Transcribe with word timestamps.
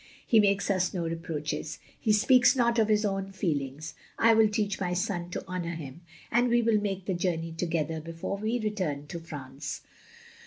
"He 0.25 0.39
makes 0.39 0.71
us 0.71 0.95
no 0.95 1.03
reproaches. 1.03 1.77
He 1.99 2.11
speaks 2.11 2.55
not 2.55 2.79
of 2.79 2.87
his 2.87 3.05
own 3.05 3.31
feelings. 3.31 3.93
I 4.17 4.33
will 4.33 4.49
teach 4.49 4.79
my 4.79 4.93
son 4.95 5.29
to 5.29 5.47
honour 5.47 5.75
him, 5.75 6.01
and 6.31 6.49
we 6.49 6.63
will 6.63 6.81
make 6.81 7.05
the 7.05 7.13
journey 7.13 7.51
together 7.51 8.01
before 8.01 8.37
we 8.37 8.57
return 8.59 9.05
to 9.05 9.19
France. 9.19 9.81